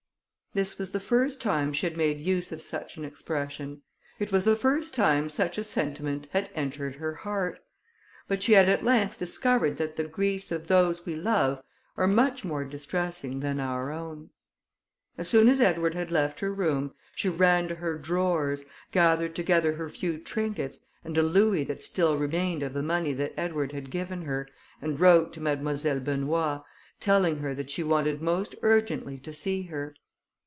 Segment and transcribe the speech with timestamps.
[0.53, 3.83] This was the first time she had made use of such an expression.
[4.19, 7.61] It was the first time such a sentiment had entered her heart;
[8.27, 11.63] but she had at length discovered that the griefs of those we love
[11.95, 14.29] are much more distressing than our own.
[15.17, 19.75] As soon as Edward had left her room, she ran to her drawers, gathered together
[19.75, 23.89] her few trinkets, and a louis that still remained of the money that Edward had
[23.89, 24.49] given her,
[24.81, 26.61] and wrote to Mademoiselle Benoît,
[26.99, 29.95] telling her that she wanted most urgently to see her.